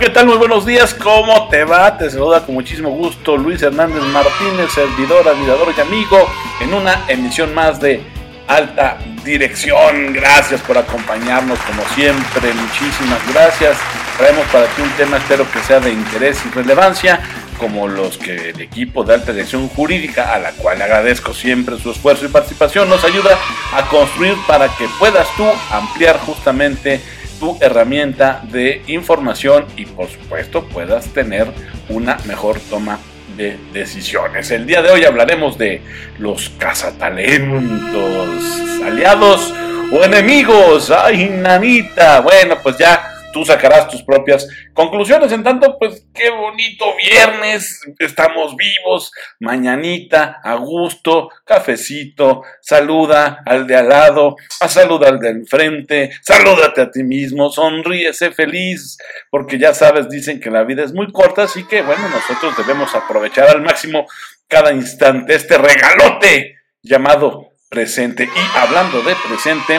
¿qué 0.00 0.08
tal? 0.08 0.28
Muy 0.28 0.38
buenos 0.38 0.64
días, 0.64 0.94
¿cómo 0.94 1.48
te 1.48 1.62
va? 1.62 1.98
Te 1.98 2.08
saluda 2.08 2.40
con 2.40 2.54
muchísimo 2.54 2.88
gusto 2.88 3.36
Luis 3.36 3.60
Hernández 3.62 4.02
Martínez, 4.04 4.72
servidor, 4.72 5.28
admirador 5.28 5.74
y 5.76 5.78
amigo, 5.78 6.26
en 6.58 6.72
una 6.72 7.04
emisión 7.06 7.52
más 7.52 7.78
de 7.80 8.00
Alta 8.48 8.96
Dirección. 9.22 10.14
Gracias 10.14 10.62
por 10.62 10.78
acompañarnos 10.78 11.58
como 11.58 11.82
siempre, 11.94 12.50
muchísimas 12.54 13.18
gracias. 13.34 13.76
Traemos 14.16 14.46
para 14.46 14.64
ti 14.68 14.80
un 14.80 14.90
tema, 14.92 15.18
espero 15.18 15.44
que 15.52 15.60
sea 15.60 15.80
de 15.80 15.92
interés 15.92 16.40
y 16.46 16.54
relevancia, 16.54 17.20
como 17.58 17.86
los 17.86 18.16
que 18.16 18.50
el 18.50 18.60
equipo 18.62 19.04
de 19.04 19.12
Alta 19.12 19.32
Dirección 19.32 19.68
Jurídica, 19.68 20.32
a 20.32 20.38
la 20.38 20.52
cual 20.52 20.80
agradezco 20.80 21.34
siempre 21.34 21.78
su 21.78 21.90
esfuerzo 21.90 22.24
y 22.24 22.28
participación, 22.28 22.88
nos 22.88 23.04
ayuda 23.04 23.36
a 23.74 23.82
construir 23.88 24.34
para 24.46 24.66
que 24.68 24.88
puedas 24.98 25.28
tú 25.36 25.44
ampliar 25.70 26.18
justamente 26.20 27.02
tu 27.40 27.58
herramienta 27.60 28.42
de 28.52 28.82
información 28.86 29.64
y 29.76 29.86
por 29.86 30.08
supuesto 30.08 30.64
puedas 30.68 31.06
tener 31.06 31.48
una 31.88 32.18
mejor 32.26 32.60
toma 32.68 33.00
de 33.36 33.56
decisiones. 33.72 34.50
El 34.50 34.66
día 34.66 34.82
de 34.82 34.90
hoy 34.90 35.04
hablaremos 35.04 35.56
de 35.56 35.80
los 36.18 36.50
cazatalentos, 36.58 38.44
aliados 38.84 39.54
o 39.90 40.04
enemigos. 40.04 40.90
Ay, 40.90 41.30
nanita. 41.30 42.20
Bueno, 42.20 42.56
pues 42.62 42.76
ya 42.78 43.02
tú 43.32 43.44
sacarás 43.44 43.88
tus 43.88 44.02
propias 44.02 44.48
conclusiones. 44.74 45.32
En 45.32 45.42
tanto, 45.42 45.78
pues 45.78 46.06
qué 46.14 46.30
bonito 46.30 46.86
viernes, 46.96 47.80
estamos 47.98 48.56
vivos, 48.56 49.12
mañanita, 49.38 50.40
a 50.42 50.54
gusto, 50.54 51.28
cafecito, 51.44 52.42
saluda 52.60 53.42
al 53.46 53.66
de 53.66 53.76
al 53.76 53.88
lado, 53.88 54.36
a 54.60 54.68
saluda 54.68 55.08
al 55.08 55.18
del 55.18 55.46
frente, 55.46 56.10
salúdate 56.22 56.82
a 56.82 56.90
ti 56.90 57.02
mismo, 57.02 57.50
sonríe, 57.50 58.12
sé 58.12 58.30
feliz, 58.30 58.98
porque 59.30 59.58
ya 59.58 59.74
sabes, 59.74 60.08
dicen 60.08 60.40
que 60.40 60.50
la 60.50 60.64
vida 60.64 60.84
es 60.84 60.92
muy 60.92 61.10
corta, 61.12 61.44
así 61.44 61.64
que 61.64 61.82
bueno, 61.82 62.08
nosotros 62.08 62.56
debemos 62.56 62.94
aprovechar 62.94 63.48
al 63.48 63.62
máximo 63.62 64.06
cada 64.48 64.72
instante 64.72 65.34
este 65.34 65.56
regalote 65.58 66.56
llamado 66.82 67.52
presente. 67.68 68.24
Y 68.24 68.58
hablando 68.58 69.00
de 69.02 69.14
presente, 69.28 69.76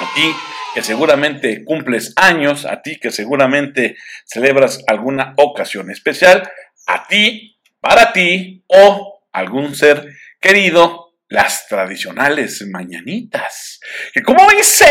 aquí 0.00 0.34
que 0.74 0.82
seguramente 0.82 1.64
cumples 1.64 2.12
años, 2.16 2.64
a 2.64 2.82
ti 2.82 2.98
que 2.98 3.10
seguramente 3.10 3.96
celebras 4.24 4.82
alguna 4.86 5.34
ocasión 5.36 5.90
especial, 5.90 6.48
a 6.86 7.06
ti, 7.06 7.58
para 7.80 8.12
ti 8.12 8.62
o 8.66 9.22
algún 9.32 9.74
ser 9.74 10.06
querido, 10.40 11.14
las 11.28 11.68
tradicionales 11.68 12.64
mañanitas. 12.68 13.80
Que 14.12 14.22
como 14.22 14.50
dice, 14.50 14.90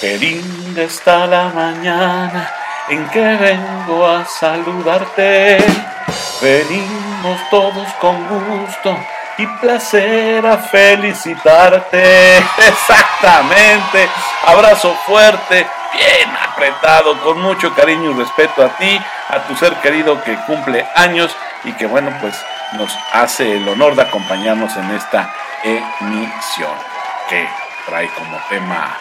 qué 0.00 0.18
linda 0.18 0.82
está 0.82 1.26
la 1.26 1.48
mañana 1.48 2.50
en 2.90 3.08
que 3.08 3.20
vengo 3.20 4.06
a 4.06 4.26
saludarte. 4.26 5.58
Venimos 6.42 7.50
todos 7.50 7.92
con 7.94 8.28
gusto 8.28 8.96
y 9.38 9.46
placer 9.46 10.44
a 10.44 10.58
felicitarte. 10.58 12.38
Exactamente. 12.68 14.08
Abrazo 14.44 14.94
fuerte, 15.06 15.66
bien 15.92 16.36
apretado, 16.50 17.18
con 17.22 17.40
mucho 17.40 17.74
cariño 17.74 18.10
y 18.10 18.14
respeto 18.14 18.64
a 18.64 18.76
ti, 18.76 19.00
a 19.28 19.38
tu 19.46 19.56
ser 19.56 19.74
querido 19.76 20.22
que 20.22 20.36
cumple 20.46 20.86
años 20.94 21.34
y 21.64 21.72
que 21.72 21.86
bueno, 21.86 22.12
pues 22.20 22.34
nos 22.74 22.92
hace 23.12 23.56
el 23.56 23.68
honor 23.68 23.94
de 23.94 24.02
acompañarnos 24.02 24.76
en 24.76 24.90
esta 24.90 25.32
emisión 25.62 26.72
que 27.28 27.48
trae 27.86 28.08
como 28.08 28.38
tema 28.48 28.98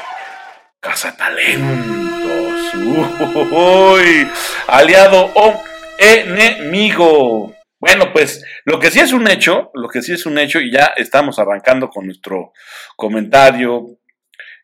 Casa 0.80 1.16
Talentos. 1.18 2.74
Uy, 3.52 4.32
aliado 4.68 5.32
o 5.34 5.64
enemigo. 5.98 7.57
Bueno, 7.80 8.12
pues 8.12 8.44
lo 8.66 8.80
que 8.80 8.90
sí 8.90 9.00
es 9.00 9.14
un 9.14 9.28
hecho, 9.28 9.70
lo 9.76 9.88
que 9.88 10.02
sí 10.02 10.14
es 10.14 10.26
un 10.26 10.40
hecho, 10.40 10.60
y 10.60 10.72
ya 10.72 10.94
estamos 10.98 11.38
arrancando 11.38 11.90
con 11.90 12.08
nuestro 12.08 12.54
comentario 12.96 14.00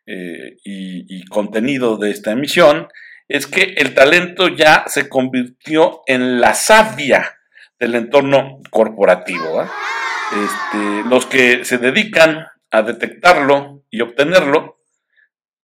eh, 0.08 0.58
y, 0.64 1.24
contenido 1.26 1.98
de 1.98 2.10
esta 2.10 2.32
emisión, 2.32 2.88
es 3.28 3.46
que 3.46 3.76
el 3.78 3.94
talento 3.94 4.48
ya 4.48 4.86
se 4.88 5.10
convirtió 5.10 6.02
en 6.08 6.42
la 6.42 6.56
savia 6.56 7.40
del 7.80 7.96
entorno 7.96 8.60
corporativo. 8.72 9.62
Este, 9.62 11.08
los 11.08 11.28
que 11.28 11.66
se 11.66 11.78
dedican 11.78 12.48
a 12.72 12.82
detectarlo 12.82 13.84
y 13.92 14.02
obtenerlo, 14.02 14.80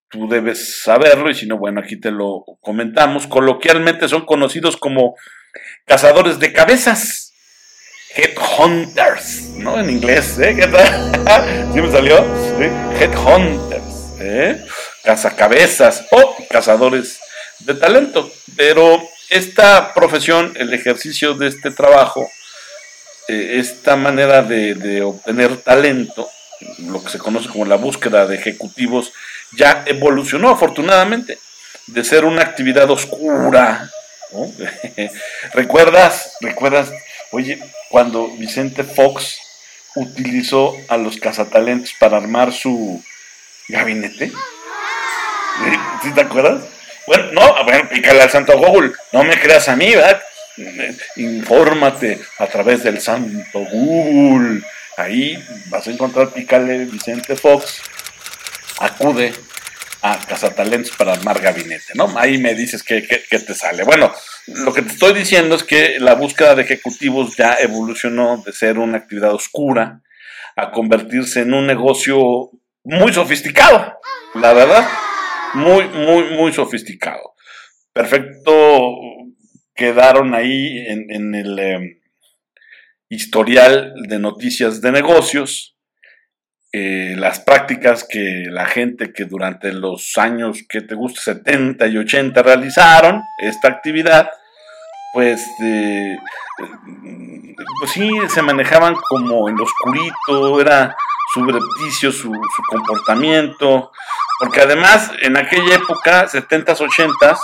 tú 0.07 0.29
debes 0.29 0.83
saberlo, 0.83 1.31
y 1.31 1.33
si 1.33 1.47
no, 1.47 1.57
bueno, 1.57 1.81
aquí 1.81 1.99
te 1.99 2.11
lo 2.11 2.45
comentamos, 2.61 3.25
coloquialmente 3.25 4.07
son 4.07 4.27
conocidos 4.27 4.77
como 4.77 5.15
cazadores 5.85 6.39
de 6.39 6.53
cabezas 6.53 7.28
Headhunters, 8.15 9.41
¿no? 9.55 9.79
En 9.79 9.89
inglés, 9.89 10.37
¿eh? 10.39 10.55
¿Qué 10.55 10.67
tal? 10.67 11.69
¿Sí 11.73 11.81
me 11.81 11.91
salió? 11.91 12.25
Headhunters, 12.99 14.13
¿eh? 14.19 14.65
Cazacabezas 15.03 16.05
o 16.11 16.35
cazadores 16.49 17.19
de 17.59 17.73
talento. 17.75 18.31
Pero 18.55 19.01
esta 19.29 19.93
profesión, 19.93 20.53
el 20.55 20.73
ejercicio 20.73 21.35
de 21.35 21.47
este 21.47 21.71
trabajo, 21.71 22.29
eh, 23.27 23.57
esta 23.59 23.95
manera 23.95 24.41
de 24.41 25.01
obtener 25.03 25.57
talento, 25.57 26.29
lo 26.79 27.03
que 27.03 27.09
se 27.09 27.19
conoce 27.19 27.49
como 27.49 27.65
la 27.65 27.75
búsqueda 27.75 28.25
de 28.25 28.35
ejecutivos, 28.35 29.13
ya 29.55 29.83
evolucionó 29.85 30.49
afortunadamente 30.49 31.39
de 31.87 32.03
ser 32.03 32.25
una 32.25 32.41
actividad 32.41 32.89
oscura. 32.89 33.89
¿Recuerdas? 35.53 36.37
¿Recuerdas? 36.41 36.91
Oye, 37.31 37.59
cuando 37.89 38.27
Vicente 38.29 38.83
Fox 38.83 39.39
utilizó 39.95 40.75
a 40.87 40.97
los 40.97 41.17
cazatalentos 41.17 41.93
para 41.99 42.17
armar 42.17 42.53
su 42.53 43.03
gabinete. 43.67 44.31
¿Sí 46.03 46.11
te 46.13 46.21
acuerdas? 46.21 46.63
Bueno, 47.07 47.31
no, 47.33 47.63
bueno, 47.63 47.89
pícale 47.89 48.21
al 48.21 48.29
santo 48.29 48.57
Google. 48.57 48.93
No 49.11 49.23
me 49.23 49.39
creas 49.39 49.67
a 49.67 49.75
mí, 49.75 49.95
¿verdad? 49.95 50.21
Infórmate 51.15 52.19
a 52.37 52.47
través 52.47 52.83
del 52.83 53.01
santo 53.01 53.59
Google. 53.71 54.61
Ahí 54.97 55.41
vas 55.67 55.87
a 55.87 55.91
encontrar 55.91 56.29
Pícale 56.29 56.85
Vicente 56.85 57.35
Fox. 57.35 57.81
Acude 58.79 59.33
a 60.01 60.19
Cazatalentos 60.25 60.95
para 60.95 61.13
armar 61.13 61.41
gabinete, 61.41 61.93
¿no? 61.95 62.17
Ahí 62.17 62.37
me 62.37 62.55
dices 62.55 62.83
qué, 62.83 63.01
te 63.01 63.53
sale. 63.53 63.83
Bueno, 63.83 64.11
lo 64.47 64.73
que 64.73 64.81
te 64.81 64.93
estoy 64.93 65.13
diciendo 65.13 65.55
es 65.55 65.63
que 65.63 65.99
la 65.99 66.15
búsqueda 66.15 66.55
de 66.55 66.63
ejecutivos 66.63 67.35
ya 67.35 67.55
evolucionó 67.59 68.41
de 68.45 68.53
ser 68.53 68.79
una 68.79 68.97
actividad 68.97 69.33
oscura 69.33 70.01
a 70.55 70.71
convertirse 70.71 71.41
en 71.41 71.53
un 71.53 71.67
negocio 71.67 72.51
muy 72.83 73.13
sofisticado, 73.13 73.99
la 74.35 74.53
verdad, 74.53 74.87
muy, 75.53 75.87
muy, 75.89 76.23
muy 76.35 76.53
sofisticado. 76.53 77.35
Perfecto, 77.91 78.95
quedaron 79.75 80.33
ahí 80.33 80.85
en, 80.87 81.35
el 81.35 81.59
em, 81.59 81.99
historial 83.09 83.93
de 84.07 84.19
noticias 84.19 84.81
de 84.81 84.91
negocios 84.91 85.78
eh, 86.71 87.15
las 87.17 87.39
prácticas 87.39 88.05
que 88.07 88.45
la 88.49 88.65
gente 88.65 89.11
que 89.11 89.25
durante 89.25 89.73
los 89.73 90.17
años 90.17 90.59
que 90.69 90.81
te 90.81 90.93
gusta 90.93 91.21
70 91.21 91.87
y 91.87 91.97
80 91.97 92.43
realizaron 92.43 93.23
esta 93.39 93.69
actividad, 93.69 94.29
pues, 95.13 95.43
pues 97.79 97.91
sí, 97.91 98.11
se 98.27 98.41
manejaban 98.43 98.95
como 99.09 99.49
en 99.49 99.55
lo 99.55 99.63
oscurito, 99.63 100.61
era 100.61 100.95
subrepticio 101.33 102.11
su, 102.11 102.31
su 102.31 102.63
comportamiento, 102.69 103.91
porque 104.39 104.61
además 104.61 105.11
en 105.21 105.37
aquella 105.37 105.75
época, 105.75 106.27
70s, 106.27 106.77
80s, 106.77 107.39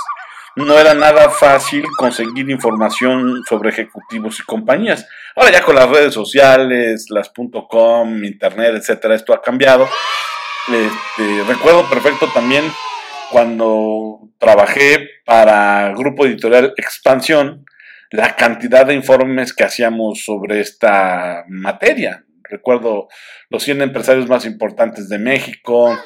no 0.56 0.80
era 0.80 0.94
nada 0.94 1.30
fácil 1.30 1.84
conseguir 1.98 2.50
información 2.50 3.44
sobre 3.48 3.70
ejecutivos 3.70 4.40
y 4.40 4.44
compañías. 4.44 5.08
Ahora 5.36 5.52
ya 5.52 5.64
con 5.64 5.76
las 5.76 5.90
redes 5.90 6.14
sociales, 6.14 7.08
las 7.10 7.32
.com, 7.70 8.24
internet, 8.24 8.76
etcétera, 8.76 9.16
esto 9.16 9.34
ha 9.34 9.42
cambiado. 9.42 9.88
Este, 10.68 11.44
recuerdo 11.48 11.88
perfecto 11.90 12.28
también 12.34 12.64
cuando 13.32 14.30
trabajé 14.40 15.10
para 15.26 15.94
Grupo 15.94 16.26
Editorial 16.26 16.74
Expansión, 16.78 17.66
la 18.12 18.36
cantidad 18.36 18.86
de 18.86 18.94
informes 18.94 19.54
que 19.54 19.64
hacíamos 19.64 20.24
sobre 20.24 20.62
esta 20.62 21.44
materia. 21.48 22.25
Recuerdo 22.50 23.08
los 23.50 23.64
100 23.64 23.82
empresarios 23.82 24.28
más 24.28 24.46
importantes 24.46 25.10
de 25.10 25.18
México, 25.20 25.98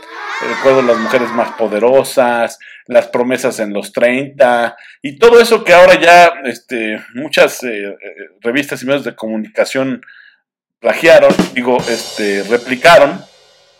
recuerdo 0.47 0.81
las 0.81 0.97
mujeres 0.97 1.29
más 1.31 1.51
poderosas, 1.53 2.59
las 2.87 3.07
promesas 3.07 3.59
en 3.59 3.73
los 3.73 3.91
30 3.91 4.75
y 5.01 5.17
todo 5.17 5.39
eso 5.39 5.63
que 5.63 5.73
ahora 5.73 5.99
ya 5.99 6.33
este, 6.45 6.99
muchas 7.13 7.63
eh, 7.63 7.85
eh, 7.87 7.95
revistas 8.41 8.81
y 8.81 8.85
medios 8.85 9.03
de 9.03 9.15
comunicación 9.15 10.01
plagiaron, 10.79 11.33
digo, 11.53 11.77
este, 11.89 12.43
replicaron, 12.43 13.21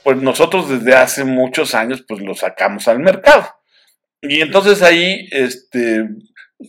pues 0.03 0.17
nosotros 0.17 0.69
desde 0.69 0.95
hace 0.95 1.23
muchos 1.23 1.73
años 1.75 2.03
pues 2.07 2.21
lo 2.21 2.35
sacamos 2.35 2.87
al 2.87 2.99
mercado. 2.99 3.47
Y 4.21 4.41
entonces 4.41 4.81
ahí, 4.81 5.27
este, 5.31 6.09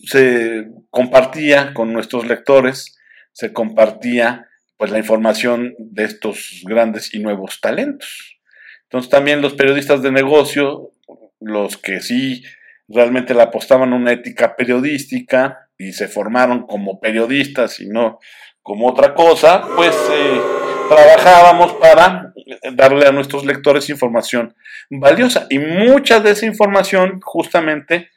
se 0.05 0.69
compartía 0.91 1.75
con 1.75 1.93
nuestros 1.93 2.27
lectores, 2.27 2.97
se 3.33 3.53
compartía 3.53 4.47
pues 4.81 4.91
la 4.91 4.99
información 4.99 5.75
de 5.77 6.05
estos 6.05 6.63
grandes 6.65 7.13
y 7.13 7.19
nuevos 7.19 7.61
talentos. 7.61 8.39
Entonces 8.85 9.11
también 9.11 9.43
los 9.43 9.53
periodistas 9.53 10.01
de 10.01 10.11
negocio, 10.11 10.93
los 11.39 11.77
que 11.77 12.01
sí 12.01 12.43
realmente 12.89 13.35
le 13.35 13.43
apostaban 13.43 13.93
una 13.93 14.13
ética 14.13 14.57
periodística 14.57 15.69
y 15.77 15.93
se 15.93 16.09
formaron 16.09 16.67
como 16.67 16.99
periodistas 16.99 17.79
y 17.81 17.91
no 17.91 18.21
como 18.63 18.89
otra 18.89 19.13
cosa, 19.13 19.69
pues 19.77 19.95
eh, 20.11 20.41
trabajábamos 20.89 21.75
para 21.75 22.33
darle 22.73 23.07
a 23.07 23.13
nuestros 23.13 23.45
lectores 23.45 23.91
información 23.91 24.55
valiosa. 24.89 25.47
Y 25.51 25.59
mucha 25.59 26.21
de 26.21 26.31
esa 26.31 26.47
información 26.47 27.21
justamente 27.21 28.09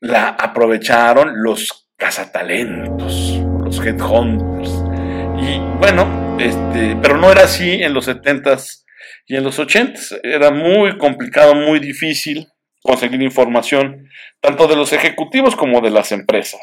la 0.00 0.28
aprovecharon 0.28 1.42
los 1.42 1.90
cazatalentos, 1.98 3.38
los 3.62 3.78
headhunters, 3.84 4.95
y 5.38 5.58
bueno, 5.78 6.36
este, 6.40 6.96
pero 7.00 7.16
no 7.16 7.30
era 7.30 7.44
así 7.44 7.82
en 7.82 7.94
los 7.94 8.08
70s 8.08 8.84
y 9.26 9.36
en 9.36 9.44
los 9.44 9.58
80s. 9.58 10.20
Era 10.22 10.50
muy 10.50 10.96
complicado, 10.98 11.54
muy 11.54 11.78
difícil 11.78 12.48
conseguir 12.82 13.20
información, 13.22 14.08
tanto 14.40 14.66
de 14.68 14.76
los 14.76 14.92
ejecutivos 14.92 15.56
como 15.56 15.80
de 15.80 15.90
las 15.90 16.12
empresas. 16.12 16.60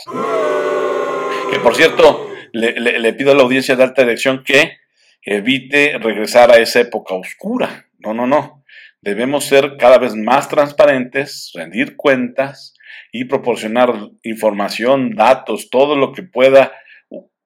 Que 1.52 1.60
por 1.60 1.76
cierto, 1.76 2.30
le, 2.54 3.14
pido 3.14 3.32
a 3.32 3.36
la 3.36 3.44
audiencia 3.44 3.76
de 3.76 3.84
alta 3.84 4.04
dirección 4.04 4.44
que 4.44 4.78
evite 5.22 5.98
regresar 6.00 6.52
a 6.52 6.58
esa 6.58 6.80
época 6.80 7.14
oscura. 7.14 7.88
No, 8.00 8.14
no, 8.14 8.26
no. 8.26 8.64
Debemos 9.02 9.46
ser 9.46 9.76
cada 9.78 9.98
vez 9.98 10.16
más 10.16 10.48
transparentes, 10.48 11.52
rendir 11.54 11.98
cuentas 11.98 12.74
y 13.12 13.26
proporcionar 13.26 13.94
información, 14.24 15.12
datos, 15.16 15.70
todo 15.70 15.98
lo 15.98 16.14
que 16.14 16.24
pueda 16.24 16.72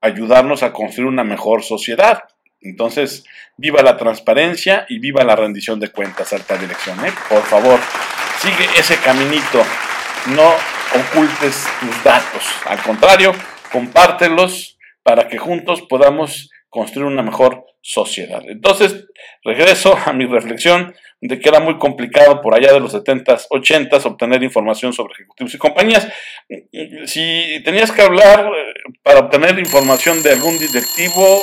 ayudarnos 0.02 0.64
a 0.64 0.74
construir 0.74 1.08
una 1.08 1.24
mejor 1.24 1.64
sociedad. 1.64 2.24
Entonces, 2.62 3.24
viva 3.58 3.82
la 3.82 3.98
transparencia 3.98 4.86
y 4.90 5.00
viva 5.00 5.24
la 5.24 5.36
rendición 5.36 5.80
de 5.80 5.90
cuentas, 5.90 6.34
alta 6.34 6.58
dirección. 6.58 7.06
¿eh? 7.06 7.14
Por 7.30 7.44
favor, 7.44 7.80
sigue 8.40 8.66
ese 8.78 8.98
caminito. 8.98 9.64
No 10.36 10.54
ocultes 11.00 11.66
tus 11.80 12.04
datos. 12.04 12.44
Al 12.66 12.82
contrario, 12.82 13.34
compártelos 13.72 14.78
para 15.04 15.28
que 15.28 15.38
juntos 15.38 15.84
podamos 15.84 16.50
construir 16.70 17.06
una 17.06 17.24
mejor 17.24 17.67
sociedad. 17.88 18.42
Entonces, 18.48 19.06
regreso 19.46 19.98
a 20.06 20.12
mi 20.12 20.26
reflexión 20.26 20.94
de 21.22 21.40
que 21.40 21.48
era 21.48 21.62
muy 21.62 21.78
complicado 21.78 22.42
por 22.42 22.54
allá 22.54 22.74
de 22.74 22.82
los 22.82 22.94
70s, 22.94 23.48
80s 23.50 24.06
obtener 24.06 24.44
información 24.44 24.92
sobre 24.92 25.14
ejecutivos 25.14 25.54
y 25.54 25.58
compañías. 25.58 26.06
Si 27.06 27.62
tenías 27.64 27.94
que 27.94 28.02
hablar 28.02 28.52
eh, 28.54 28.74
para 29.02 29.22
obtener 29.22 29.58
información 29.58 30.22
de 30.22 30.34
algún 30.34 30.60
directivo, 30.60 31.42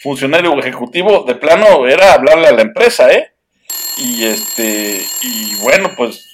funcionario 0.00 0.52
o 0.52 0.60
ejecutivo, 0.60 1.24
de 1.26 1.34
plano 1.34 1.88
era 1.88 2.14
hablarle 2.14 2.46
a 2.46 2.52
la 2.52 2.62
empresa, 2.62 3.12
¿eh? 3.12 3.32
Y 3.98 4.24
este, 4.26 5.02
y 5.22 5.56
bueno, 5.56 5.90
pues 5.96 6.24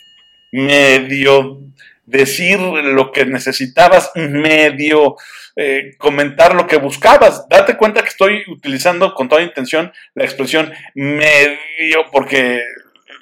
medio 0.53 1.63
decir 2.07 2.59
lo 2.61 3.13
que 3.13 3.27
necesitabas, 3.27 4.13
medio 4.15 5.17
eh, 5.57 5.95
comentar 5.99 6.55
lo 6.55 6.67
que 6.67 6.77
buscabas. 6.77 7.49
Date 7.49 7.77
cuenta 7.77 8.03
que 8.03 8.09
estoy 8.09 8.43
utilizando 8.49 9.15
con 9.15 9.29
toda 9.29 9.43
intención 9.43 9.93
la 10.15 10.25
expresión 10.25 10.73
medio, 10.95 12.07
porque 12.13 12.63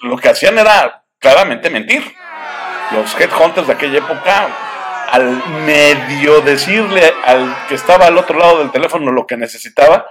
lo 0.02 0.16
que 0.16 0.28
hacían 0.28 0.58
era 0.58 1.04
claramente 1.18 1.70
mentir. 1.70 2.02
Los 2.92 3.18
headhunters 3.18 3.66
de 3.66 3.72
aquella 3.72 3.98
época, 3.98 4.48
al 5.10 5.42
medio 5.64 6.42
decirle 6.42 7.12
al 7.24 7.56
que 7.68 7.74
estaba 7.74 8.06
al 8.06 8.18
otro 8.18 8.38
lado 8.38 8.58
del 8.58 8.70
teléfono 8.70 9.10
lo 9.10 9.26
que 9.26 9.36
necesitaba, 9.36 10.06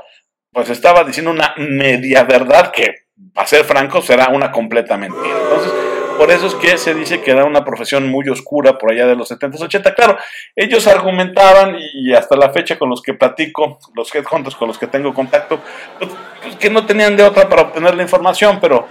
pues 0.52 0.70
estaba 0.70 1.04
diciendo 1.04 1.32
una 1.32 1.54
media 1.58 2.24
verdad 2.24 2.72
que, 2.72 3.08
para 3.34 3.48
ser 3.48 3.66
franco, 3.66 4.02
será 4.02 4.30
una 4.30 4.52
completa 4.52 4.98
mentira. 4.98 5.38
Entonces, 5.44 5.72
por 6.18 6.32
eso 6.32 6.48
es 6.48 6.56
que 6.56 6.78
se 6.78 6.94
dice 6.94 7.22
que 7.22 7.32
era 7.32 7.46
una 7.46 7.64
profesión 7.64 8.10
muy 8.10 8.28
oscura 8.30 8.78
por 8.78 8.92
allá 8.92 9.08
de 9.08 9.16
los 9.16 9.32
70s, 9.32 9.62
80. 9.62 9.94
Claro, 9.94 10.18
ellos 10.56 10.88
argumentaban 10.88 11.78
y 11.94 12.14
hasta 12.14 12.36
la 12.36 12.50
fecha 12.52 12.78
con 12.78 12.90
los 12.90 13.02
que 13.02 13.14
platico, 13.14 13.80
los 13.96 14.14
headhunters 14.14 14.56
con 14.56 14.68
los 14.68 14.78
que 14.78 14.88
tengo 14.88 15.14
contacto, 15.14 15.60
pues, 16.00 16.12
pues, 16.42 16.56
que 16.56 16.70
no 16.70 16.86
tenían 16.86 17.16
de 17.18 17.24
otra 17.24 17.50
para 17.50 17.64
obtener 17.64 17.96
la 17.96 18.04
información, 18.04 18.60
pero, 18.62 18.88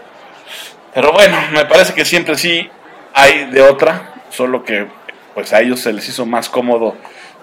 pero 0.95 1.13
bueno, 1.13 1.37
me 1.53 1.65
parece 1.65 1.95
que 1.95 2.05
siempre 2.05 2.37
sí 2.37 2.69
hay 3.15 3.47
de 3.51 3.63
otra, 3.63 4.15
solo 4.31 4.65
que 4.65 4.87
pues 5.35 5.53
a 5.53 5.61
ellos 5.61 5.81
se 5.81 5.93
les 5.93 6.09
hizo 6.09 6.27
más 6.27 6.49
cómodo 6.49 6.95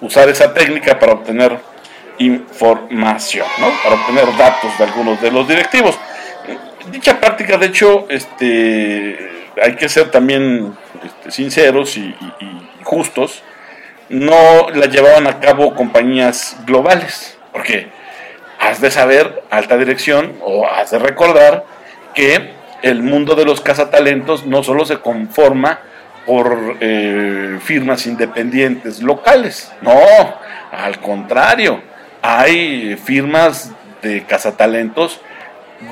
usar 0.01 0.29
esa 0.29 0.53
técnica 0.53 0.99
para 0.99 1.13
obtener 1.13 1.57
información, 2.19 3.47
¿no? 3.59 3.71
Para 3.83 3.95
obtener 3.95 4.25
datos 4.37 4.77
de 4.77 4.83
algunos 4.83 5.21
de 5.21 5.31
los 5.31 5.47
directivos. 5.47 5.97
Dicha 6.91 7.19
práctica, 7.19 7.57
de 7.57 7.67
hecho, 7.67 8.07
este 8.09 9.38
hay 9.61 9.75
que 9.75 9.89
ser 9.89 10.11
también 10.11 10.75
este, 11.03 11.31
sinceros 11.31 11.97
y, 11.97 12.15
justos, 12.83 13.43
no 14.09 14.69
la 14.73 14.87
llevaban 14.87 15.27
a 15.27 15.39
cabo 15.39 15.75
compañías 15.75 16.57
globales, 16.65 17.37
porque 17.51 17.87
has 18.59 18.81
de 18.81 18.89
saber, 18.89 19.43
alta 19.49 19.77
dirección, 19.77 20.35
o 20.41 20.65
has 20.65 20.91
de 20.91 20.99
recordar 20.99 21.65
que 22.15 22.51
el 22.81 23.03
mundo 23.03 23.35
de 23.35 23.45
los 23.45 23.61
cazatalentos 23.61 24.45
no 24.45 24.63
solo 24.63 24.85
se 24.85 24.97
conforma 24.99 25.81
por 26.25 26.77
eh, 26.79 27.59
firmas 27.63 28.07
independientes 28.07 29.01
locales, 29.01 29.71
no, 29.81 29.93
al 30.71 30.99
contrario, 30.99 31.81
hay 32.21 32.95
firmas 32.97 33.71
de 34.01 34.23
cazatalentos 34.23 35.21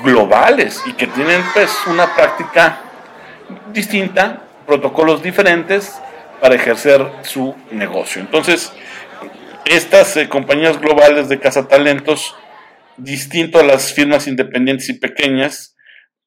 globales 0.02 0.82
y 0.86 0.92
que 0.92 1.06
tienen 1.06 1.42
pues 1.54 1.70
una 1.86 2.14
práctica 2.14 2.80
distinta, 3.72 4.42
protocolos 4.66 5.22
diferentes 5.22 6.00
para 6.40 6.54
ejercer 6.54 7.06
su 7.22 7.56
negocio. 7.70 8.20
Entonces, 8.20 8.72
estas 9.64 10.16
eh, 10.16 10.28
compañías 10.28 10.80
globales 10.80 11.28
de 11.28 11.38
cazatalentos, 11.38 12.34
distinto 12.96 13.58
a 13.58 13.64
las 13.64 13.92
firmas 13.92 14.26
independientes 14.26 14.88
y 14.88 14.94
pequeñas, 14.94 15.76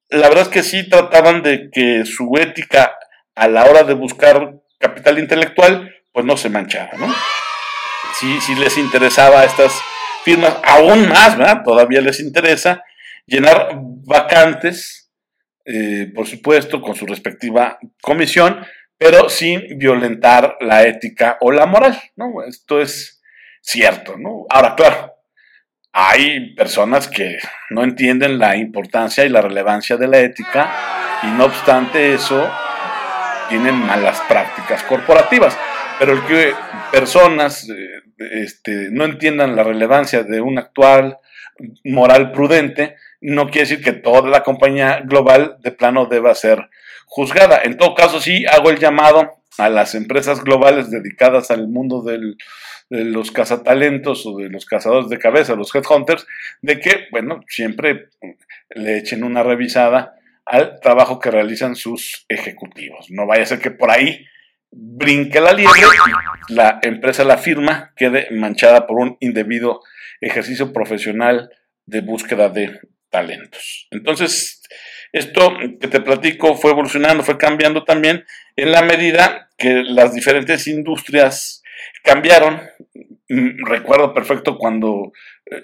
la 0.09 0.27
verdad 0.27 0.43
es 0.43 0.49
que 0.49 0.63
sí 0.63 0.89
trataban 0.89 1.41
de 1.41 1.69
que 1.71 2.05
su 2.05 2.35
ética 2.37 2.93
a 3.35 3.47
la 3.47 3.65
hora 3.65 3.83
de 3.83 3.93
buscar 3.93 4.55
capital 4.77 5.19
intelectual, 5.19 5.93
pues 6.11 6.25
no 6.25 6.35
se 6.35 6.49
manchara, 6.49 6.91
¿no? 6.97 7.13
Sí, 8.19 8.39
sí 8.41 8.55
les 8.55 8.77
interesaba 8.77 9.41
a 9.41 9.45
estas 9.45 9.73
firmas, 10.23 10.57
aún 10.63 11.07
más, 11.07 11.37
¿verdad? 11.37 11.63
Todavía 11.63 12.01
les 12.01 12.19
interesa 12.19 12.83
llenar 13.25 13.71
vacantes 13.73 15.00
eh, 15.65 16.11
por 16.13 16.27
supuesto, 16.27 16.81
con 16.81 16.95
su 16.95 17.05
respectiva 17.05 17.79
comisión, 18.01 18.65
pero 18.97 19.29
sin 19.29 19.77
violentar 19.77 20.57
la 20.59 20.83
ética 20.83 21.37
o 21.41 21.51
la 21.51 21.65
moral, 21.65 21.99
¿no? 22.15 22.43
Esto 22.43 22.81
es 22.81 23.21
cierto, 23.61 24.17
¿no? 24.17 24.45
Ahora, 24.49 24.75
claro, 24.75 25.13
hay 25.93 26.53
personas 26.55 27.07
que 27.07 27.37
no 27.69 27.83
entienden 27.83 28.39
la 28.39 28.55
importancia 28.55 29.25
y 29.25 29.29
la 29.29 29.41
relevancia 29.41 29.97
de 29.97 30.07
la 30.07 30.19
ética 30.19 30.71
y 31.23 31.27
no 31.27 31.45
obstante 31.45 32.13
eso 32.13 32.49
tienen 33.49 33.75
malas 33.75 34.21
prácticas 34.27 34.83
corporativas. 34.83 35.57
Pero 35.99 36.13
el 36.13 36.25
que 36.25 36.53
personas 36.91 37.67
eh, 37.69 38.01
este, 38.17 38.89
no 38.91 39.05
entiendan 39.05 39.55
la 39.55 39.63
relevancia 39.63 40.23
de 40.23 40.41
un 40.41 40.57
actual 40.57 41.17
moral 41.83 42.31
prudente, 42.31 42.95
no 43.21 43.45
quiere 43.45 43.69
decir 43.69 43.83
que 43.83 43.93
toda 43.93 44.27
la 44.29 44.43
compañía 44.43 45.01
global 45.05 45.57
de 45.61 45.71
plano 45.71 46.07
deba 46.07 46.33
ser 46.35 46.69
juzgada. 47.05 47.61
En 47.63 47.77
todo 47.77 47.93
caso, 47.93 48.19
sí 48.19 48.45
hago 48.45 48.69
el 48.69 48.79
llamado 48.79 49.31
a 49.57 49.69
las 49.69 49.95
empresas 49.95 50.43
globales 50.43 50.89
dedicadas 50.89 51.51
al 51.51 51.67
mundo 51.67 52.01
de 52.01 52.35
los 52.89 53.31
cazatalentos 53.31 54.25
o 54.25 54.37
de 54.37 54.49
los 54.49 54.65
cazadores 54.65 55.09
de 55.09 55.19
cabeza, 55.19 55.55
los 55.55 55.73
headhunters, 55.73 56.25
de 56.61 56.79
que, 56.79 57.07
bueno, 57.11 57.41
siempre 57.47 58.09
le 58.69 58.97
echen 58.97 59.23
una 59.23 59.43
revisada 59.43 60.15
al 60.45 60.79
trabajo 60.79 61.19
que 61.19 61.31
realizan 61.31 61.75
sus 61.75 62.25
ejecutivos. 62.27 63.07
No 63.09 63.27
vaya 63.27 63.43
a 63.43 63.47
ser 63.47 63.59
que 63.59 63.71
por 63.71 63.91
ahí 63.91 64.25
brinque 64.71 65.39
la 65.41 65.53
liebre 65.53 65.81
la 66.49 66.79
empresa, 66.81 67.23
la 67.23 67.37
firma, 67.37 67.93
quede 67.95 68.27
manchada 68.31 68.87
por 68.87 68.99
un 68.99 69.17
indebido 69.19 69.81
ejercicio 70.21 70.73
profesional 70.73 71.49
de 71.85 72.01
búsqueda 72.01 72.49
de 72.49 72.79
talentos. 73.11 73.87
Entonces, 73.91 74.63
esto 75.11 75.53
que 75.79 75.87
te 75.87 76.01
platico 76.01 76.55
fue 76.55 76.71
evolucionando, 76.71 77.23
fue 77.23 77.37
cambiando 77.37 77.83
también 77.83 78.25
en 78.55 78.71
la 78.71 78.81
medida 78.81 79.49
que 79.57 79.83
las 79.83 80.13
diferentes 80.13 80.67
industrias 80.67 81.61
cambiaron. 82.03 82.61
Mm, 83.29 83.65
recuerdo 83.65 84.13
perfecto 84.13 84.57
cuando 84.57 85.11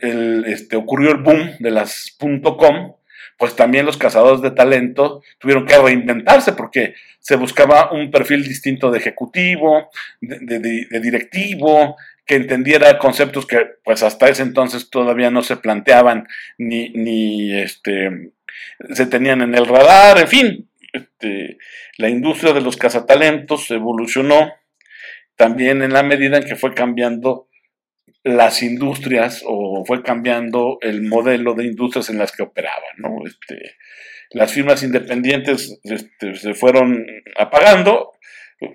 el, 0.02 0.46
este, 0.46 0.76
ocurrió 0.76 1.12
el 1.12 1.18
boom 1.18 1.56
de 1.60 1.72
las 1.72 2.16
.com, 2.20 2.96
pues 3.38 3.56
también 3.56 3.86
los 3.86 3.98
cazadores 3.98 4.42
de 4.42 4.52
talento 4.52 5.22
tuvieron 5.40 5.66
que 5.66 5.78
reinventarse 5.78 6.54
porque 6.54 6.96
se 7.20 7.36
buscaba 7.36 7.92
un 7.92 8.10
perfil 8.10 8.44
distinto 8.44 8.90
de 8.90 9.00
ejecutivo, 9.00 9.90
de, 10.22 11.00
directivo, 11.02 11.96
que 12.28 12.36
entendiera 12.36 13.00
conceptos 13.00 13.46
que 13.46 13.66
pues 13.84 14.04
hasta 14.04 14.28
ese 14.30 14.44
entonces 14.44 14.90
todavía 14.90 15.32
no 15.32 15.42
se 15.42 15.56
planteaban 15.56 16.28
ni, 16.58 16.90
ni 16.90 17.58
este, 17.58 18.32
se 18.94 19.06
tenían 19.06 19.42
en 19.42 19.56
el 19.56 19.66
radar, 19.66 20.20
en 20.20 20.28
fin, 20.28 20.70
este, 20.92 21.58
la 21.98 22.10
industria 22.10 22.54
de 22.54 22.62
los 22.62 22.76
cazatalentos 22.76 23.72
evolucionó 23.72 24.54
también 25.38 25.82
en 25.82 25.94
la 25.94 26.04
medida 26.04 26.38
en 26.38 26.44
que 26.44 26.58
fue 26.58 26.74
cambiando 26.74 27.48
las 28.24 28.62
industrias 28.62 29.42
o 29.46 29.86
fue 29.86 30.04
cambiando 30.04 30.80
el 30.82 31.04
modelo 31.04 31.54
de 31.54 31.66
industrias 31.66 32.10
en 32.10 32.18
las 32.18 32.34
que 32.34 32.44
operaban. 32.44 32.98
¿no? 32.98 33.26
Este, 33.26 33.78
las 34.32 34.52
firmas 34.52 34.84
independientes 34.84 35.80
este, 35.84 36.36
se 36.36 36.54
fueron 36.54 37.06
apagando, 37.38 38.12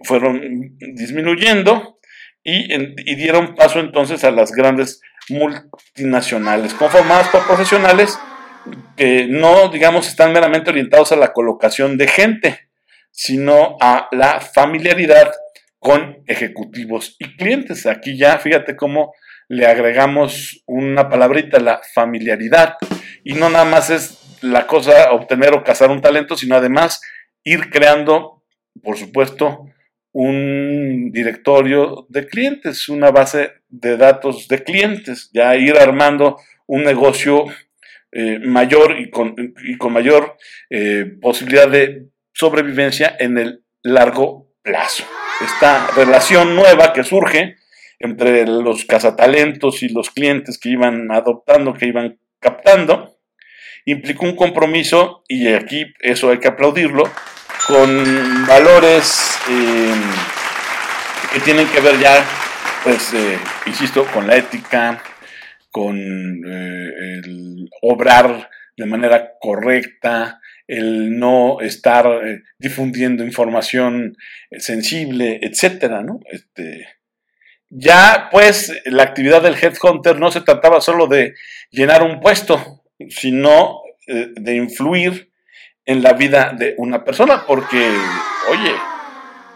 fueron 0.04 0.76
disminuyendo 0.78 1.98
y, 2.44 3.14
dieron 3.14 3.54
paso 3.54 3.78
entonces 3.80 4.24
a 4.24 4.30
las 4.30 4.52
grandes 4.52 5.00
multinacionales, 5.28 6.74
conformadas 6.74 7.28
por 7.28 7.46
profesionales 7.46 8.18
que 8.96 9.26
no, 9.28 9.68
digamos, 9.68 10.08
están 10.08 10.32
meramente 10.32 10.70
orientados 10.70 11.12
a 11.12 11.16
la 11.16 11.32
colocación 11.32 11.98
de 11.98 12.08
gente, 12.08 12.68
sino 13.10 13.76
a 13.80 14.08
la 14.12 14.40
familiaridad 14.40 15.32
con 15.78 16.22
ejecutivos 16.26 17.16
y 17.18 17.36
clientes. 17.36 17.86
Aquí 17.86 18.16
ya, 18.16 18.38
fíjate 18.38 18.76
cómo 18.76 19.14
le 19.48 19.66
agregamos 19.66 20.62
una 20.66 21.08
palabrita, 21.08 21.58
la 21.58 21.80
familiaridad. 21.94 22.76
Y 23.24 23.34
no 23.34 23.50
nada 23.50 23.64
más 23.64 23.90
es 23.90 24.18
la 24.42 24.66
cosa 24.66 25.12
obtener 25.12 25.54
o 25.54 25.64
cazar 25.64 25.90
un 25.90 26.00
talento, 26.00 26.36
sino 26.36 26.56
además 26.56 27.00
ir 27.44 27.70
creando, 27.70 28.42
por 28.82 28.96
supuesto, 28.96 29.66
un 30.12 31.10
directorio 31.10 32.06
de 32.08 32.26
clientes, 32.26 32.88
una 32.88 33.10
base 33.10 33.52
de 33.68 33.96
datos 33.96 34.46
de 34.48 34.62
clientes, 34.62 35.30
ya 35.32 35.56
ir 35.56 35.76
armando 35.76 36.36
un 36.66 36.84
negocio 36.84 37.46
eh, 38.12 38.38
mayor 38.40 39.00
y 39.00 39.10
con, 39.10 39.34
mayor 39.90 40.36
eh, 40.68 41.06
posibilidad 41.20 41.68
de 41.68 42.08
sobrevivencia 42.34 43.16
en 43.18 43.38
el 43.38 43.64
largo 43.82 44.52
plazo. 44.62 45.04
Esta 45.42 45.88
relación 45.96 46.54
nueva 46.54 46.92
que 46.92 47.04
surge 47.04 47.56
entre 47.98 48.46
los 48.46 48.84
cazatalentos 48.84 49.82
y 49.82 49.88
los 49.88 50.10
clientes 50.10 50.58
que 50.58 50.70
iban 50.70 51.10
adoptando, 51.10 51.72
que 51.72 51.86
iban 51.86 52.18
captando, 52.38 53.16
implicó 53.84 54.26
un 54.26 54.36
compromiso, 54.36 55.22
y 55.28 55.48
aquí 55.48 55.86
eso 56.00 56.30
hay 56.30 56.38
que 56.38 56.48
aplaudirlo, 56.48 57.04
con 57.72 58.46
valores 58.46 59.38
eh, 59.48 59.94
que 61.32 61.40
tienen 61.40 61.66
que 61.68 61.80
ver 61.80 61.98
ya, 61.98 62.22
pues, 62.84 63.14
insisto, 63.64 64.04
con 64.12 64.26
la 64.26 64.36
ética, 64.36 65.02
con 65.70 65.96
eh, 65.98 67.20
el 67.24 67.70
obrar 67.80 68.50
de 68.76 68.86
manera 68.86 69.32
correcta, 69.40 70.38
el 70.68 71.18
no 71.18 71.60
estar 71.60 72.06
eh, 72.06 72.42
difundiendo 72.58 73.24
información 73.24 74.16
sensible, 74.58 75.40
etcétera, 75.42 76.02
¿no? 76.02 76.20
Este, 76.30 76.86
ya, 77.70 78.28
pues, 78.30 78.82
la 78.84 79.02
actividad 79.02 79.42
del 79.42 79.56
headhunter 79.56 80.18
no 80.18 80.30
se 80.30 80.42
trataba 80.42 80.82
solo 80.82 81.06
de 81.06 81.34
llenar 81.70 82.02
un 82.02 82.20
puesto, 82.20 82.84
sino 83.08 83.80
eh, 84.06 84.28
de 84.34 84.56
influir 84.56 85.31
en 85.84 86.02
la 86.02 86.12
vida 86.12 86.54
de 86.56 86.74
una 86.78 87.04
persona, 87.04 87.44
porque, 87.46 87.78
oye, 88.50 88.72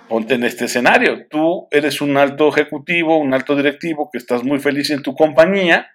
ponte 0.09 0.35
en 0.35 0.45
este 0.45 0.67
escenario, 0.67 1.27
tú 1.29 1.69
eres 1.71 2.01
un 2.01 2.17
alto 2.17 2.49
ejecutivo, 2.49 3.19
un 3.19 3.35
alto 3.35 3.57
directivo, 3.57 4.11
que 4.11 4.19
estás 4.19 4.43
muy 4.43 4.59
feliz 4.59 4.91
en 4.91 5.03
tu 5.03 5.15
compañía, 5.15 5.91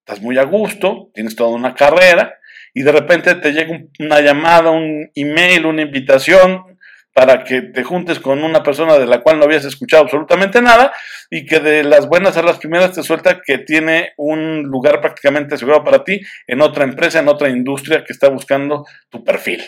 estás 0.00 0.22
muy 0.22 0.38
a 0.38 0.44
gusto, 0.44 1.10
tienes 1.14 1.36
toda 1.36 1.50
una 1.50 1.74
carrera 1.74 2.34
y 2.74 2.82
de 2.82 2.92
repente 2.92 3.34
te 3.36 3.52
llega 3.52 3.80
una 3.98 4.20
llamada, 4.20 4.70
un 4.70 5.10
email, 5.14 5.66
una 5.66 5.82
invitación 5.82 6.75
para 7.16 7.44
que 7.44 7.62
te 7.62 7.82
juntes 7.82 8.20
con 8.20 8.44
una 8.44 8.62
persona 8.62 8.98
de 8.98 9.06
la 9.06 9.22
cual 9.22 9.38
no 9.38 9.46
habías 9.46 9.64
escuchado 9.64 10.02
absolutamente 10.02 10.60
nada 10.60 10.92
y 11.30 11.46
que 11.46 11.60
de 11.60 11.82
las 11.82 12.08
buenas 12.08 12.36
a 12.36 12.42
las 12.42 12.58
primeras 12.58 12.92
te 12.92 13.02
suelta 13.02 13.40
que 13.40 13.56
tiene 13.56 14.12
un 14.18 14.64
lugar 14.64 15.00
prácticamente 15.00 15.54
asegurado 15.54 15.82
para 15.82 16.04
ti 16.04 16.20
en 16.46 16.60
otra 16.60 16.84
empresa, 16.84 17.18
en 17.18 17.28
otra 17.28 17.48
industria 17.48 18.04
que 18.04 18.12
está 18.12 18.28
buscando 18.28 18.84
tu 19.08 19.24
perfil. 19.24 19.64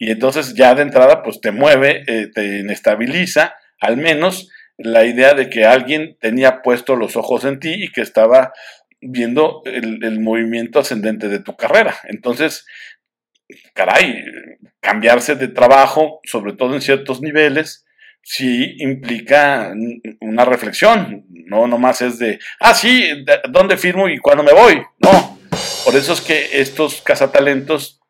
Y 0.00 0.10
entonces 0.10 0.54
ya 0.54 0.74
de 0.74 0.82
entrada 0.82 1.22
pues 1.22 1.40
te 1.40 1.52
mueve, 1.52 2.02
eh, 2.08 2.32
te 2.34 2.58
inestabiliza 2.58 3.54
al 3.80 3.96
menos 3.96 4.50
la 4.76 5.04
idea 5.04 5.34
de 5.34 5.50
que 5.50 5.66
alguien 5.66 6.16
tenía 6.20 6.62
puesto 6.62 6.96
los 6.96 7.14
ojos 7.14 7.44
en 7.44 7.60
ti 7.60 7.74
y 7.74 7.92
que 7.92 8.00
estaba 8.00 8.52
viendo 9.00 9.62
el, 9.66 10.18
movimiento 10.18 10.80
ascendente 10.80 11.28
de 11.28 11.38
tu 11.38 11.54
carrera. 11.56 11.94
Entonces, 12.08 12.66
caray, 13.74 14.24
cambiarse 14.80 15.34
de 15.34 15.48
trabajo, 15.48 16.20
sobre 16.24 16.52
todo 16.52 16.74
en 16.74 16.82
ciertos 16.82 17.20
niveles, 17.20 17.86
sí 18.22 18.76
implica 18.78 19.72
una 20.20 20.44
reflexión. 20.44 21.24
No 21.30 21.66
nomás 21.66 22.02
es 22.02 22.18
de, 22.18 22.38
ah, 22.60 22.74
sí, 22.74 23.24
¿dónde 23.50 23.76
firmo 23.76 24.08
y 24.08 24.18
cuándo 24.18 24.42
me 24.42 24.52
voy? 24.52 24.82
No. 24.98 25.38
Por 25.84 25.96
eso 25.96 26.12
es 26.12 26.20
que 26.20 26.60
estos 26.60 27.00
cazatalentos 27.00 28.00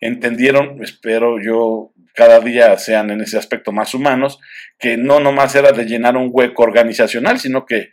entendieron, 0.00 0.82
espero 0.82 1.40
yo 1.40 1.92
cada 2.14 2.40
día 2.40 2.76
sean 2.78 3.10
en 3.10 3.20
ese 3.20 3.38
aspecto 3.38 3.70
más 3.70 3.94
humanos, 3.94 4.40
que 4.78 4.96
no 4.96 5.20
nomás 5.20 5.54
era 5.54 5.70
de 5.70 5.84
llenar 5.84 6.16
un 6.16 6.30
hueco 6.32 6.64
organizacional, 6.64 7.38
sino 7.38 7.64
que, 7.64 7.90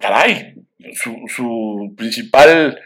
caray, 0.00 0.54
su, 0.94 1.94
principal 1.96 2.80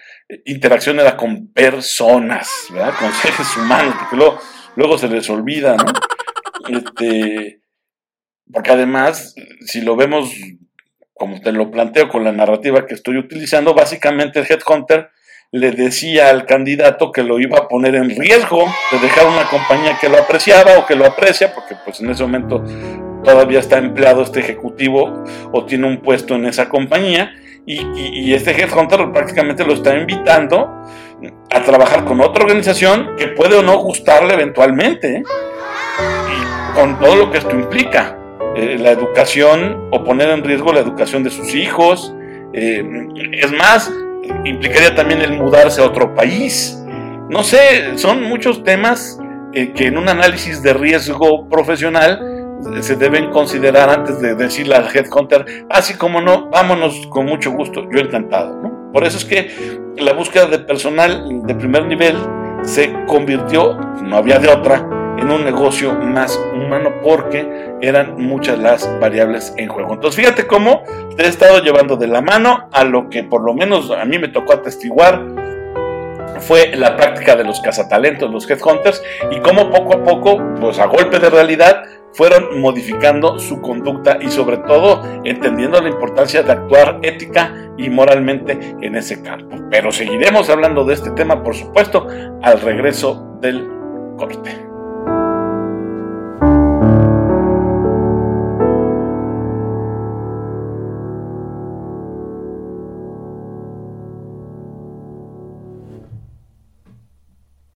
interacción 0.44 1.00
era 1.00 1.16
con 1.16 1.48
personas, 1.52 2.50
¿verdad? 2.70 2.94
Con 2.98 3.12
seres 3.22 3.56
humanos, 3.56 3.94
porque 3.98 4.16
luego, 4.16 4.38
luego 4.76 4.98
se 4.98 5.08
les 5.08 5.28
olvida, 5.30 5.76
¿no? 5.76 6.78
Este, 6.78 7.60
porque 8.52 8.70
además, 8.70 9.34
si 9.66 9.80
lo 9.82 9.96
vemos 9.96 10.30
como 11.14 11.40
te 11.40 11.52
lo 11.52 11.70
planteo 11.70 12.08
con 12.08 12.24
la 12.24 12.32
narrativa 12.32 12.86
que 12.86 12.94
estoy 12.94 13.16
utilizando, 13.18 13.72
básicamente 13.72 14.40
el 14.40 14.46
headhunter 14.46 15.10
le 15.52 15.70
decía 15.70 16.30
al 16.30 16.46
candidato 16.46 17.12
que 17.12 17.22
lo 17.22 17.38
iba 17.38 17.58
a 17.58 17.68
poner 17.68 17.94
en 17.94 18.10
riesgo 18.10 18.66
de 18.90 18.98
dejar 18.98 19.26
una 19.28 19.48
compañía 19.48 19.96
que 20.00 20.08
lo 20.08 20.18
apreciaba 20.18 20.78
o 20.78 20.86
que 20.86 20.96
lo 20.96 21.06
aprecia, 21.06 21.54
porque 21.54 21.76
pues 21.84 22.00
en 22.00 22.10
ese 22.10 22.24
momento 22.24 22.64
todavía 23.22 23.60
está 23.60 23.78
empleado 23.78 24.22
este 24.22 24.40
ejecutivo 24.40 25.24
o 25.52 25.64
tiene 25.64 25.86
un 25.86 26.02
puesto 26.02 26.34
en 26.34 26.46
esa 26.46 26.68
compañía, 26.68 27.32
y, 27.66 28.34
este 28.34 28.50
headhunter 28.50 29.10
prácticamente 29.12 29.64
lo 29.64 29.74
está 29.74 29.96
invitando 29.96 30.68
a 31.50 31.62
trabajar 31.62 32.04
con 32.04 32.20
otra 32.20 32.44
organización 32.44 33.16
que 33.16 33.28
puede 33.28 33.56
o 33.56 33.62
no 33.62 33.78
gustarle 33.78 34.34
eventualmente, 34.34 35.16
¿eh? 35.16 35.22
y 35.22 36.74
con 36.74 36.98
todo 36.98 37.16
lo 37.16 37.30
que 37.30 37.38
esto 37.38 37.54
implica. 37.54 38.18
Eh, 38.56 38.76
la 38.78 38.90
educación 38.90 39.88
o 39.90 40.04
poner 40.04 40.28
en 40.28 40.44
riesgo 40.44 40.72
la 40.72 40.80
educación 40.80 41.24
de 41.24 41.30
sus 41.30 41.54
hijos. 41.54 42.14
Eh, 42.52 42.84
es 43.32 43.50
más, 43.50 43.90
implicaría 44.44 44.94
también 44.94 45.22
el 45.22 45.32
mudarse 45.32 45.80
a 45.80 45.86
otro 45.86 46.14
país. 46.14 46.78
No 47.30 47.42
sé, 47.42 47.96
son 47.96 48.22
muchos 48.22 48.62
temas 48.62 49.18
que 49.52 49.86
en 49.86 49.98
un 49.98 50.08
análisis 50.08 50.62
de 50.62 50.74
riesgo 50.74 51.48
profesional 51.48 52.33
se 52.80 52.96
deben 52.96 53.30
considerar 53.30 53.90
antes 53.90 54.20
de 54.20 54.34
decirle 54.34 54.76
al 54.76 54.88
headhunter, 54.94 55.66
así 55.70 55.94
como 55.94 56.20
no, 56.20 56.48
vámonos 56.50 57.06
con 57.08 57.26
mucho 57.26 57.50
gusto, 57.50 57.88
yo 57.90 58.00
encantado. 58.00 58.90
Por 58.92 59.04
eso 59.04 59.18
es 59.18 59.24
que 59.24 59.50
la 59.96 60.12
búsqueda 60.12 60.46
de 60.46 60.58
personal 60.60 61.42
de 61.44 61.54
primer 61.54 61.86
nivel 61.86 62.16
se 62.62 62.92
convirtió, 63.06 63.76
no 64.02 64.16
había 64.16 64.38
de 64.38 64.48
otra, 64.48 64.88
en 65.18 65.30
un 65.30 65.44
negocio 65.44 65.94
más 65.94 66.38
humano 66.52 66.90
porque 67.02 67.46
eran 67.80 68.16
muchas 68.20 68.58
las 68.58 68.88
variables 69.00 69.54
en 69.56 69.68
juego. 69.68 69.94
Entonces 69.94 70.20
fíjate 70.20 70.46
cómo 70.46 70.82
te 71.16 71.24
he 71.24 71.28
estado 71.28 71.62
llevando 71.62 71.96
de 71.96 72.08
la 72.08 72.20
mano 72.20 72.68
a 72.72 72.84
lo 72.84 73.08
que 73.08 73.22
por 73.24 73.42
lo 73.42 73.54
menos 73.54 73.90
a 73.90 74.04
mí 74.04 74.18
me 74.18 74.28
tocó 74.28 74.54
atestiguar 74.54 75.43
fue 76.40 76.74
la 76.76 76.96
práctica 76.96 77.36
de 77.36 77.44
los 77.44 77.60
cazatalentos, 77.60 78.30
los 78.30 78.48
headhunters, 78.48 79.02
y 79.30 79.40
cómo 79.40 79.70
poco 79.70 79.94
a 79.94 80.04
poco, 80.04 80.42
pues 80.60 80.78
a 80.78 80.86
golpe 80.86 81.18
de 81.18 81.30
realidad, 81.30 81.84
fueron 82.14 82.60
modificando 82.60 83.38
su 83.38 83.60
conducta 83.60 84.18
y 84.20 84.30
sobre 84.30 84.58
todo 84.58 85.02
entendiendo 85.24 85.80
la 85.80 85.88
importancia 85.88 86.42
de 86.42 86.52
actuar 86.52 87.00
ética 87.02 87.72
y 87.76 87.90
moralmente 87.90 88.76
en 88.80 88.94
ese 88.94 89.22
campo. 89.22 89.56
Pero 89.70 89.90
seguiremos 89.90 90.48
hablando 90.48 90.84
de 90.84 90.94
este 90.94 91.10
tema, 91.10 91.42
por 91.42 91.54
supuesto, 91.54 92.06
al 92.42 92.60
regreso 92.60 93.36
del 93.40 93.68
corte. 94.16 94.73